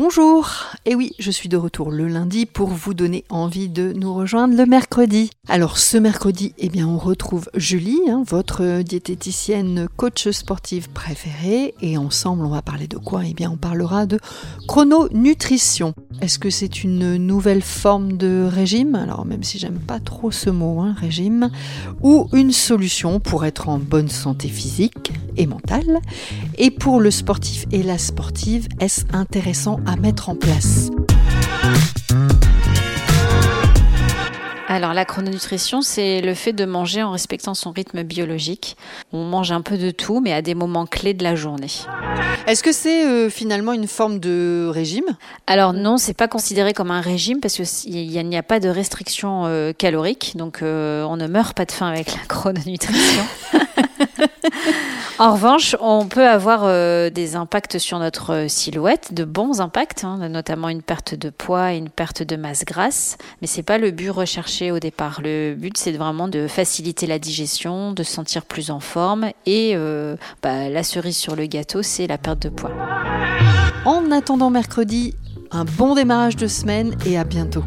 [0.00, 0.48] Bonjour.
[0.86, 4.56] Et oui, je suis de retour le lundi pour vous donner envie de nous rejoindre
[4.56, 5.30] le mercredi.
[5.48, 11.74] Alors ce mercredi, eh bien on retrouve Julie, hein, votre diététicienne coach sportive préférée.
[11.82, 13.22] Et ensemble on va parler de quoi?
[13.26, 14.20] Eh bien on parlera de
[14.68, 15.94] chrononutrition.
[16.20, 18.94] Est-ce que c'est une nouvelle forme de régime?
[18.94, 21.50] Alors même si j'aime pas trop ce mot, hein, régime,
[22.02, 25.10] ou une solution pour être en bonne santé physique?
[25.38, 26.00] Et mentale
[26.58, 30.90] Et pour le sportif et la sportive, est-ce intéressant à mettre en place?
[34.70, 38.76] Alors la chrononutrition, c'est le fait de manger en respectant son rythme biologique.
[39.14, 41.70] On mange un peu de tout, mais à des moments clés de la journée.
[42.46, 45.16] Est-ce que c'est euh, finalement une forme de régime?
[45.46, 49.46] Alors non, c'est pas considéré comme un régime parce qu'il n'y a, pas de restriction
[49.46, 53.24] euh, calorique, donc euh, on ne meurt pas de faim avec la chrononutrition.
[55.18, 60.28] en revanche, on peut avoir euh, des impacts sur notre silhouette, de bons impacts, hein,
[60.28, 63.90] notamment une perte de poids et une perte de masse grasse, mais c'est pas le
[63.90, 65.20] but recherché au départ.
[65.22, 69.72] Le but, c'est vraiment de faciliter la digestion, de se sentir plus en forme, et
[69.74, 72.72] euh, bah, la cerise sur le gâteau, c'est la perte de poids.
[73.84, 75.14] En attendant mercredi,
[75.50, 77.64] un bon démarrage de semaine et à bientôt.